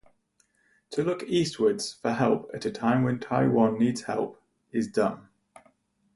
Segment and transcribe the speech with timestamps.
[0.93, 5.29] To look Eastwards for help at a time when Taiwan needs help, is dumb